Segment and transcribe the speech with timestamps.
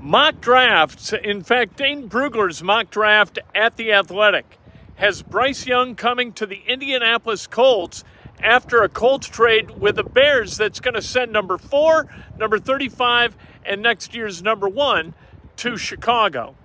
[0.00, 1.12] Mock drafts.
[1.12, 4.58] In fact, Dane Brugler's mock draft at The Athletic
[4.96, 8.04] has Bryce Young coming to the Indianapolis Colts
[8.40, 12.06] after a Colts trade with the Bears that's going to send number four,
[12.38, 15.14] number 35, and next year's number one
[15.56, 16.56] to Chicago.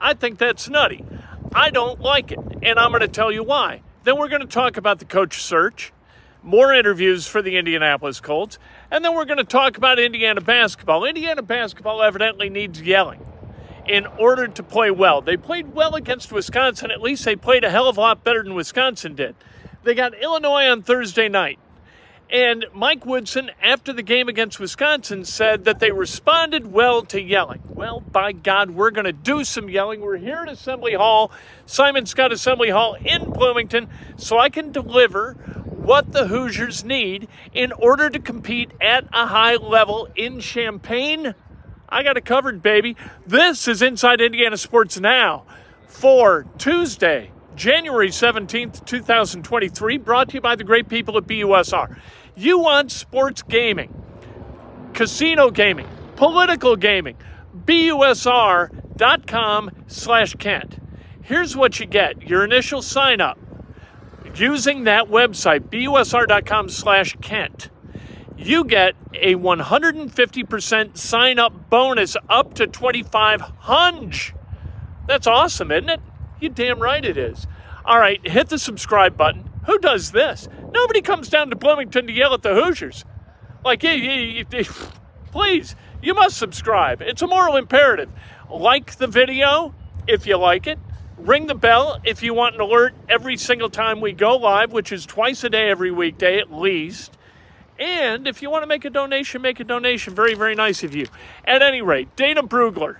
[0.00, 1.04] I think that's nutty.
[1.54, 3.82] I don't like it, and I'm going to tell you why.
[4.04, 5.92] Then we're going to talk about the coach search
[6.44, 8.58] more interviews for the Indianapolis Colts,
[8.94, 11.04] and then we're going to talk about Indiana basketball.
[11.04, 13.20] Indiana basketball evidently needs yelling
[13.88, 15.20] in order to play well.
[15.20, 16.92] They played well against Wisconsin.
[16.92, 19.34] At least they played a hell of a lot better than Wisconsin did.
[19.82, 21.58] They got Illinois on Thursday night.
[22.30, 27.62] And Mike Woodson, after the game against Wisconsin, said that they responded well to yelling.
[27.68, 30.02] Well, by God, we're going to do some yelling.
[30.02, 31.32] We're here at Assembly Hall,
[31.66, 35.36] Simon Skjodt Assembly Hall in Bloomington, so I can deliver
[35.84, 41.34] what the Hoosiers need in order to compete at a high level in Champaign.
[41.90, 42.96] I got it covered, baby.
[43.26, 45.44] This is Inside Indiana Sports Now
[45.86, 51.98] for Tuesday, January 17th, 2023, brought to you by the great people at BUSR.
[52.34, 53.94] You want sports gaming,
[54.94, 55.86] casino gaming,
[56.16, 57.18] political gaming,
[57.54, 58.70] BUSR.com
[59.86, 60.78] slash Kent.
[61.20, 63.38] Here's what you get your initial sign up
[64.40, 67.70] using that website, busr.com slash Kent,
[68.36, 74.34] you get a 150% sign up bonus up to 2500
[75.06, 76.00] That's awesome, isn't it?
[76.40, 77.46] You damn right it is.
[77.84, 79.50] All right, hit the subscribe button.
[79.66, 80.48] Who does this?
[80.72, 83.04] Nobody comes down to Bloomington to yell at the Hoosiers.
[83.64, 84.44] Like, hey hey
[85.30, 87.00] please, you must subscribe.
[87.02, 88.10] It's a moral imperative.
[88.50, 89.74] Like the video
[90.06, 90.78] if you like it.
[91.16, 94.90] Ring the bell if you want an alert every single time we go live, which
[94.92, 97.16] is twice a day every weekday at least.
[97.78, 100.14] And if you want to make a donation, make a donation.
[100.14, 101.06] Very, very nice of you.
[101.44, 102.98] At any rate, Dana Brugler.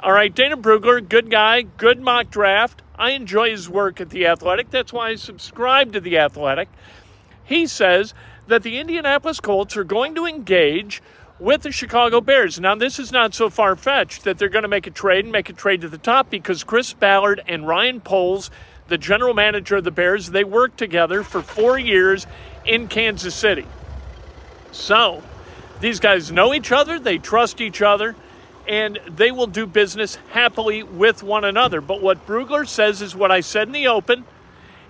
[0.00, 2.82] All right, Dana Brugler, good guy, good mock draft.
[2.96, 4.70] I enjoy his work at The Athletic.
[4.70, 6.68] That's why I subscribe to The Athletic.
[7.44, 8.12] He says
[8.48, 11.02] that the Indianapolis Colts are going to engage
[11.42, 12.60] with the Chicago Bears.
[12.60, 15.32] Now, this is not so far fetched that they're going to make a trade and
[15.32, 18.48] make a trade to the top because Chris Ballard and Ryan Poles,
[18.86, 22.28] the general manager of the Bears, they worked together for four years
[22.64, 23.66] in Kansas City.
[24.70, 25.20] So,
[25.80, 28.14] these guys know each other, they trust each other,
[28.68, 31.80] and they will do business happily with one another.
[31.80, 34.24] But what Brugler says is what I said in the open,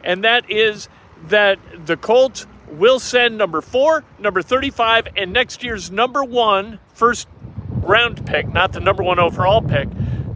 [0.05, 0.91] and that is
[1.29, 7.29] that the Colts will send number four, number 35, and next year's number one first
[7.71, 9.89] round pick, not the number one overall pick,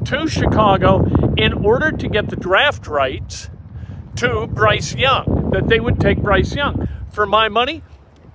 [0.05, 1.05] to Chicago
[1.37, 3.51] in order to get the draft rights
[4.17, 6.89] to Bryce Young, that they would take Bryce Young.
[7.11, 7.83] For my money,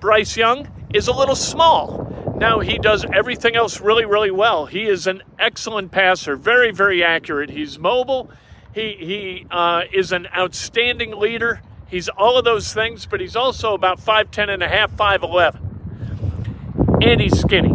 [0.00, 2.34] Bryce Young is a little small.
[2.38, 4.66] Now, he does everything else really, really well.
[4.66, 7.50] He is an excellent passer, very, very accurate.
[7.50, 8.30] He's mobile.
[8.74, 11.60] He, he uh, is an outstanding leader.
[11.92, 17.04] He's all of those things, but he's also about 5'10 and a half, 5'11.
[17.04, 17.74] And he's skinny.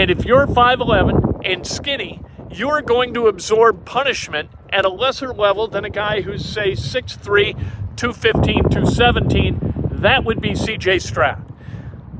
[0.00, 5.66] And if you're 5'11 and skinny, you're going to absorb punishment at a lesser level
[5.66, 7.54] than a guy who's, say, 6'3,
[7.96, 9.88] 215, 217.
[9.90, 11.52] That would be CJ Stroud.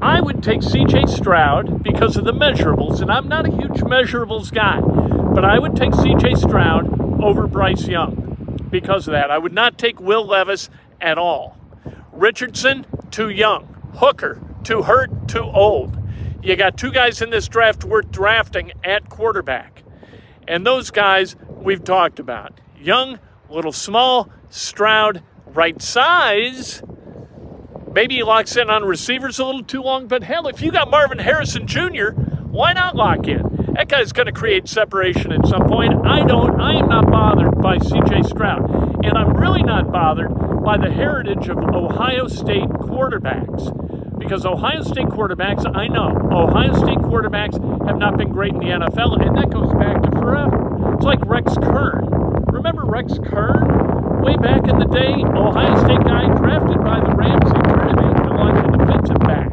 [0.02, 4.52] I would take CJ Stroud because of the measurables, and I'm not a huge measurables
[4.52, 8.24] guy, but I would take CJ Stroud over Bryce Young
[8.70, 9.30] because of that.
[9.30, 10.68] I would not take Will Levis
[11.00, 11.56] at all.
[12.12, 13.64] Richardson, too young.
[13.94, 15.96] Hooker, too hurt, too old.
[16.42, 19.82] You got two guys in this draft worth drafting at quarterback.
[20.46, 22.60] And those guys we've talked about.
[22.78, 26.82] Young, little small, Stroud, right size.
[27.92, 30.90] Maybe he locks in on receivers a little too long, but hell, if you got
[30.90, 33.42] Marvin Harrison Jr., why not lock in?
[33.74, 35.94] That guy's going to create separation at some point.
[36.06, 36.60] I don't.
[36.60, 38.22] I am not bothered by C.J.
[38.22, 40.30] Stroud, and I'm really not bothered
[40.66, 44.18] by the heritage of Ohio State quarterbacks.
[44.18, 47.54] Because Ohio State quarterbacks, I know, Ohio State quarterbacks
[47.86, 50.92] have not been great in the NFL, and that goes back to forever.
[50.94, 52.08] It's like Rex Kern.
[52.50, 54.20] Remember Rex Kern?
[54.22, 58.58] Way back in the day, Ohio State guy drafted by the Rams turned into like
[58.66, 59.52] a defensive back.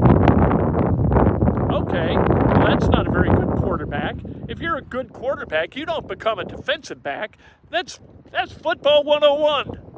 [1.70, 4.16] Okay, well, that's not a very good quarterback.
[4.50, 7.38] If you're a good quarterback, you don't become a defensive back.
[7.70, 8.00] That's
[8.32, 9.93] that's football 101.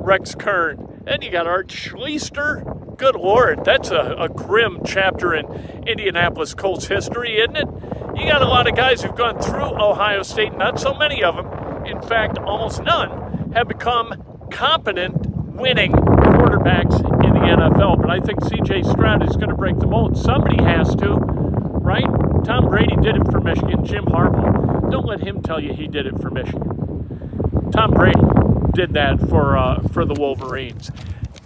[0.00, 1.02] Rex Kern.
[1.04, 2.96] Then you got Art Schlichter.
[2.96, 5.46] Good Lord, that's a, a grim chapter in
[5.86, 7.68] Indianapolis Colts history, isn't it?
[8.16, 11.36] You got a lot of guys who've gone through Ohio State, not so many of
[11.36, 18.02] them, in fact, almost none, have become competent, winning quarterbacks in the NFL.
[18.02, 20.18] But I think CJ Stroud is going to break the mold.
[20.18, 22.04] Somebody has to, right?
[22.44, 23.84] Tom Brady did it for Michigan.
[23.84, 24.90] Jim Harbaugh.
[24.90, 27.70] Don't let him tell you he did it for Michigan.
[27.72, 28.20] Tom Brady
[28.72, 30.90] did that for uh, for the Wolverines.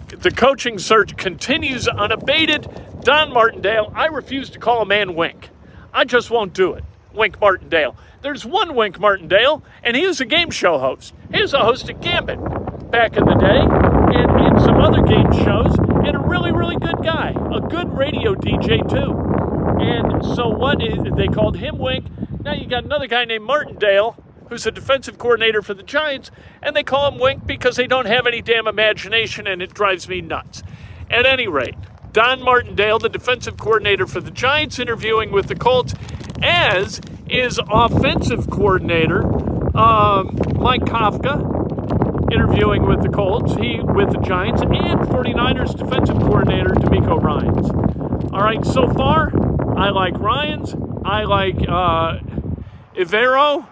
[0.07, 2.67] The coaching search continues unabated.
[3.01, 5.49] Don Martindale, I refuse to call a man Wink.
[5.93, 6.83] I just won't do it.
[7.13, 7.95] Wink Martindale.
[8.21, 11.13] There's one Wink Martindale, and he was a game show host.
[11.31, 12.39] He was a host at Gambit
[12.91, 13.59] back in the day,
[14.17, 15.75] and, and some other game shows,
[16.05, 17.35] and a really, really good guy.
[17.53, 19.13] A good radio DJ, too.
[19.79, 22.07] And so what is, they called him Wink.
[22.43, 24.15] Now you got another guy named Martindale
[24.49, 26.31] who's a defensive coordinator for the Giants,
[26.61, 30.07] and they call him Wink because they don't have any damn imagination, and it drives
[30.07, 30.63] me nuts.
[31.09, 31.75] At any rate,
[32.11, 35.93] Don Martindale, the defensive coordinator for the Giants, interviewing with the Colts,
[36.41, 39.23] as is offensive coordinator
[39.75, 46.69] um, Mike Kafka, interviewing with the Colts, he with the Giants, and 49ers defensive coordinator
[46.69, 47.69] DeMeco Ryans.
[48.31, 49.31] All right, so far,
[49.77, 50.75] I like Ryans.
[51.03, 52.19] I like uh,
[52.95, 53.67] Evero.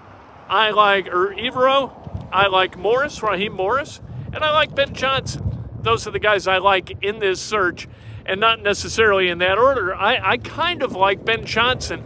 [0.48, 2.30] I like Evero.
[2.32, 4.02] I like Morris, Raheem Morris,
[4.34, 5.70] and I like Ben Johnson.
[5.82, 7.88] Those are the guys I like in this search,
[8.26, 9.94] and not necessarily in that order.
[9.94, 12.04] I, I kind of like Ben Johnson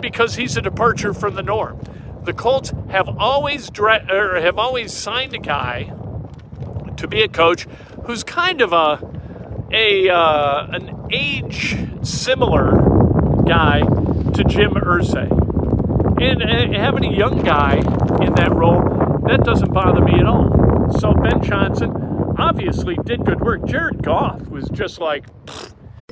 [0.00, 1.80] because he's a departure from the norm.
[2.24, 5.92] The Colts have always dra- or have always signed a guy
[6.96, 7.66] to be a coach
[8.04, 9.00] who's kind of a
[9.72, 12.72] a uh, an age similar
[13.46, 15.39] guy to Jim Irsay.
[16.20, 18.82] And uh, having a young guy in that role,
[19.26, 20.90] that doesn't bother me at all.
[20.98, 21.90] So Ben Johnson
[22.38, 23.64] obviously did good work.
[23.64, 25.24] Jared Goff was just like.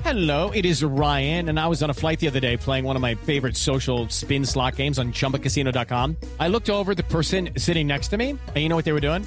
[0.02, 2.96] Hello, it is Ryan, and I was on a flight the other day playing one
[2.96, 6.16] of my favorite social spin slot games on chumbacasino.com.
[6.40, 9.00] I looked over the person sitting next to me, and you know what they were
[9.00, 9.26] doing?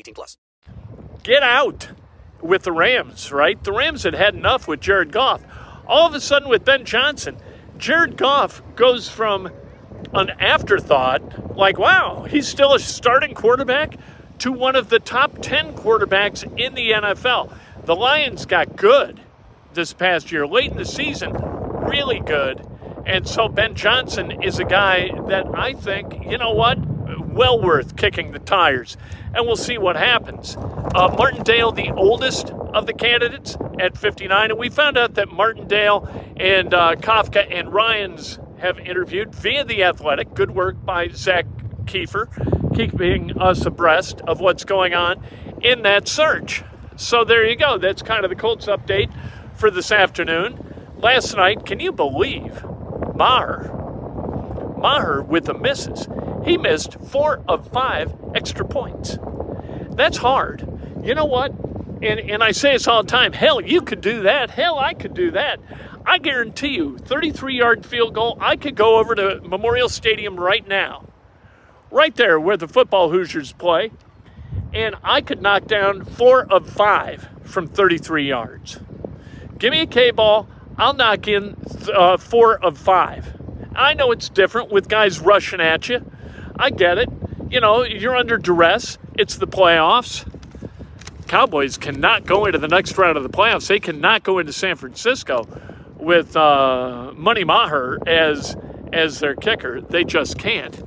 [0.01, 0.37] 18 plus.
[1.23, 1.89] Get out
[2.41, 3.63] with the Rams, right?
[3.63, 5.41] The Rams had had enough with Jared Goff.
[5.87, 7.37] All of a sudden, with Ben Johnson,
[7.77, 9.51] Jared Goff goes from
[10.13, 13.97] an afterthought, like, wow, he's still a starting quarterback,
[14.39, 17.55] to one of the top 10 quarterbacks in the NFL.
[17.85, 19.21] The Lions got good
[19.75, 22.65] this past year, late in the season, really good.
[23.05, 26.79] And so Ben Johnson is a guy that I think, you know what,
[27.33, 28.97] well worth kicking the tires.
[29.33, 30.57] And we'll see what happens.
[30.57, 34.51] Uh, Martindale, the oldest of the candidates at 59.
[34.51, 36.07] And we found out that Martindale
[36.37, 40.33] and uh, Kafka and Ryans have interviewed via The Athletic.
[40.33, 41.45] Good work by Zak
[41.85, 42.27] Keefer,
[42.75, 45.23] keeping us abreast of what's going on
[45.61, 46.63] in that search.
[46.95, 47.77] So there you go.
[47.77, 49.11] That's kind of the Colts update
[49.55, 50.93] for this afternoon.
[50.97, 52.63] Last night, can you believe
[53.15, 53.71] Maher?
[54.77, 56.07] Maher with the misses.
[56.43, 59.17] He missed four of five extra points.
[59.91, 60.67] That's hard.
[61.03, 61.51] You know what?
[62.01, 63.33] And, and I say this all the time.
[63.33, 64.49] Hell, you could do that.
[64.49, 65.59] Hell, I could do that.
[66.05, 70.67] I guarantee you, 33 yard field goal, I could go over to Memorial Stadium right
[70.67, 71.07] now,
[71.91, 73.91] right there where the football Hoosiers play,
[74.73, 78.79] and I could knock down four of five from 33 yards.
[79.59, 81.55] Give me a K ball, I'll knock in
[81.93, 83.39] uh, four of five.
[83.75, 86.03] I know it's different with guys rushing at you.
[86.57, 87.09] I get it.
[87.49, 88.97] You know, you're under duress.
[89.17, 90.27] It's the playoffs.
[91.27, 93.67] Cowboys cannot go into the next round of the playoffs.
[93.67, 95.47] They cannot go into San Francisco
[95.97, 98.55] with uh, Money Maher as
[98.91, 99.79] as their kicker.
[99.79, 100.83] They just can't.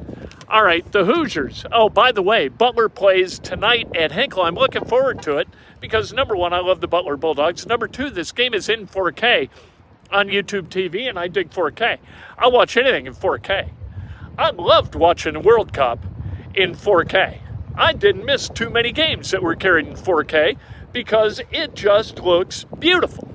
[0.48, 1.64] All right, the Hoosiers.
[1.72, 4.42] Oh, by the way, Butler plays tonight at Hinkle.
[4.42, 5.48] I'm looking forward to it
[5.80, 7.66] because number one, I love the Butler Bulldogs.
[7.66, 9.48] Number two, this game is in 4K
[10.12, 11.98] on YouTube TV, and I dig 4K.
[12.38, 13.70] I'll watch anything in 4K.
[14.36, 16.04] I loved watching World Cup
[16.54, 17.38] in 4K.
[17.76, 20.56] I didn't miss too many games that were carried in 4K
[20.92, 23.28] because it just looks beautiful.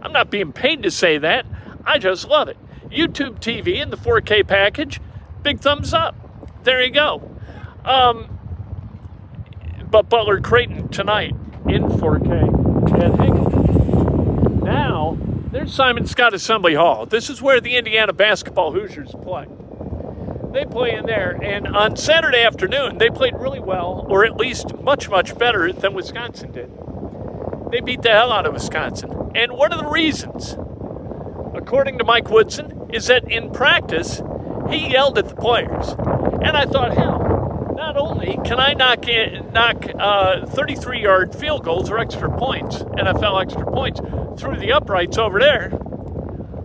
[0.00, 1.46] I'm not being paid to say that.
[1.84, 2.56] I just love it.
[2.90, 5.00] YouTube TV in the 4K package,
[5.42, 6.14] big thumbs up.
[6.64, 7.30] There you go.
[7.84, 8.38] Um,
[9.90, 11.34] but Butler Creighton tonight
[11.68, 13.50] in 4K at Hinkle.
[14.64, 15.18] Now,
[15.52, 17.06] there's Simon Skjodt Assembly Hall.
[17.06, 19.46] This is where the Indiana basketball Hoosiers play.
[20.56, 24.74] They play in there, and on Saturday afternoon, they played really well, or at least
[24.78, 26.70] much, much better than Wisconsin did.
[27.70, 29.32] They beat the hell out of Wisconsin.
[29.34, 30.56] And one of the reasons,
[31.54, 34.22] according to Mike Woodson, is that in practice,
[34.70, 35.90] he yelled at the players.
[35.90, 41.64] And I thought, hell, not only can I knock in, knock 33 uh, yard field
[41.64, 44.00] goals or extra points, NFL extra points,
[44.40, 45.78] through the uprights over there,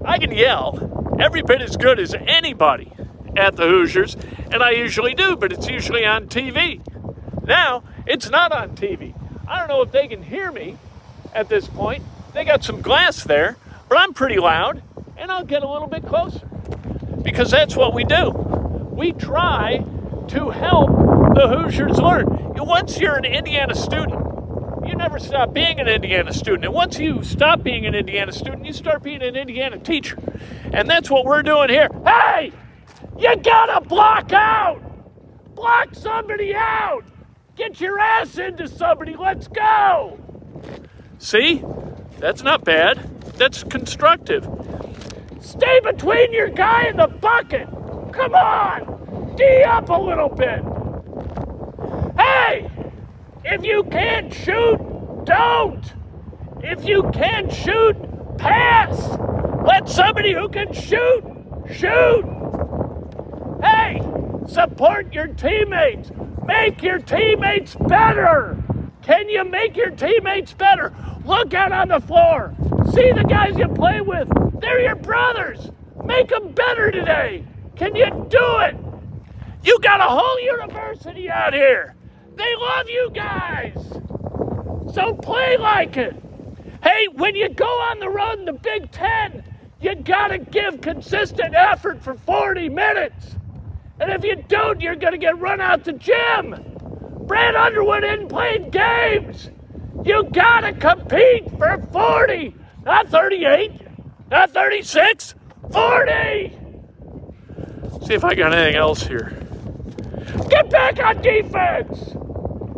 [0.05, 2.93] I can yell every bit as good as anybody
[3.38, 4.15] at the Hoosiers,
[4.51, 6.81] and I usually do, but it's usually on TV.
[7.45, 9.13] Now, it's not on TV.
[9.47, 10.77] I don't know if they can hear me
[11.33, 12.03] at this point.
[12.33, 13.57] They got some glass there,
[13.89, 14.81] but I'm pretty loud,
[15.17, 16.47] and I'll get a little bit closer
[17.21, 18.29] because that's what we do.
[18.29, 19.83] We try
[20.29, 20.89] to help
[21.35, 22.27] the Hoosiers learn.
[22.55, 24.21] Once you're an Indiana student,
[24.85, 26.65] you never stop being an Indiana student.
[26.65, 30.17] And once you stop being an Indiana student, you start being an Indiana teacher.
[30.71, 31.89] And that's what we're doing here.
[32.05, 32.53] Hey!
[33.21, 34.81] You gotta block out!
[35.53, 37.03] Block somebody out!
[37.55, 40.19] Get your ass into somebody, let's go!
[41.19, 41.63] See?
[42.17, 42.97] That's not bad.
[43.37, 44.49] That's constructive.
[45.39, 47.67] Stay between your guy and the bucket!
[48.11, 49.35] Come on!
[49.35, 50.63] D up a little bit!
[52.17, 52.71] Hey!
[53.45, 54.79] If you can't shoot,
[55.25, 55.93] don't!
[56.63, 57.97] If you can't shoot,
[58.39, 58.99] pass!
[59.63, 61.23] Let somebody who can shoot,
[61.71, 62.41] shoot!
[64.51, 66.12] Support your teammates.
[66.46, 68.62] Make your teammates better.
[69.01, 70.93] Can you make your teammates better?
[71.24, 72.53] Look out on the floor.
[72.91, 74.27] See the guys you play with.
[74.60, 75.72] They're your brothers.
[76.03, 77.46] Make them better today.
[77.77, 78.75] Can you do it?
[79.63, 81.96] You got a whole university out here.
[82.36, 83.74] They love you guys.
[84.93, 86.13] So play like it.
[86.84, 89.46] Hey, when you go on the road in the Big Ten,
[89.79, 93.38] you gotta give consistent effort for 40 minutes.
[94.01, 96.55] And if you don't, you're going to get run out the gym.
[97.27, 99.51] Brad Underwood isn't playing games.
[100.03, 103.79] You got to compete for 40, not 38,
[104.31, 105.36] not 36,
[105.72, 106.58] 40.
[108.03, 109.38] See if I got anything else here.
[110.50, 112.15] Get back on defense.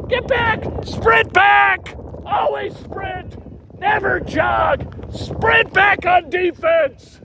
[0.09, 0.65] Get back.
[0.83, 1.95] Sprint back.
[2.25, 3.79] Always sprint.
[3.79, 5.13] Never jog.
[5.13, 7.21] Sprint back on defense.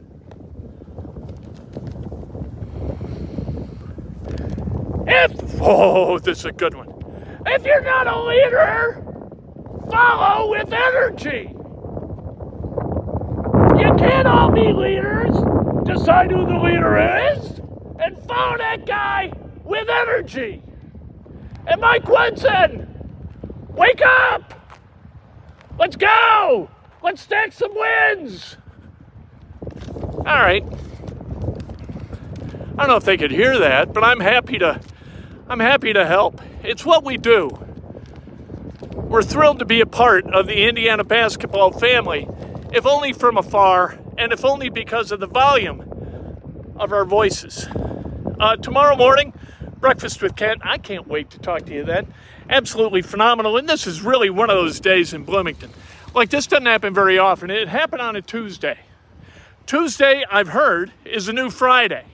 [5.10, 6.92] If, oh, this is a good one.
[7.46, 9.02] If you're not a leader,
[9.90, 11.54] follow with energy.
[13.82, 15.34] You can't all be leaders.
[15.86, 16.98] Decide who the leader
[17.32, 17.58] is
[17.98, 19.32] and follow that guy
[19.64, 20.62] with energy.
[21.66, 22.86] And Mike Woodson,
[23.70, 24.54] wake up.
[25.78, 26.68] Let's go.
[27.02, 28.56] Let's stack some wins.
[30.18, 30.64] All right.
[32.76, 34.80] I don't know if they could hear that, but I'm happy to
[35.50, 36.42] I'm happy to help.
[36.62, 37.48] It's what we do.
[38.94, 42.28] We're thrilled to be a part of the Indiana basketball family,
[42.70, 47.66] if only from afar, and if only because of the volume of our voices.
[48.38, 49.32] Uh, tomorrow morning,
[49.80, 50.60] breakfast with Kent.
[50.64, 52.12] I can't wait to talk to you then.
[52.50, 53.56] absolutely phenomenal.
[53.56, 55.70] And this is really one of those days in Bloomington.
[56.14, 57.50] Like, this doesn't happen very often.
[57.50, 58.80] It happened on a Tuesday.
[59.64, 62.04] Tuesday, I've heard, is a new Friday.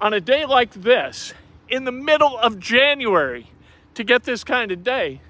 [0.00, 1.34] On a day like this,
[1.68, 3.50] in the middle of January,
[3.94, 5.20] to get this kind of day,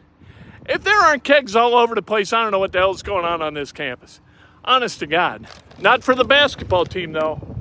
[0.66, 3.24] if there aren't kegs all over the place, I don't know what the hell's going
[3.24, 4.20] on on this campus.
[4.64, 5.48] Honest to God.
[5.78, 7.56] Not for the basketball team, though.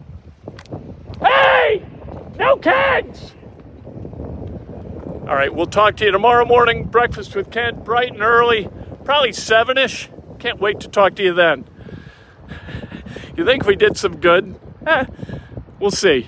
[1.21, 1.85] Hey!
[2.37, 3.33] No kegs!
[5.27, 6.83] All right, we'll talk to you tomorrow morning.
[6.83, 8.69] Breakfast with Kent, bright and early,
[9.03, 10.09] probably 7 ish.
[10.39, 11.65] Can't wait to talk to you then.
[13.35, 14.59] You think we did some good?
[14.85, 15.05] Eh,
[15.79, 16.27] we'll see.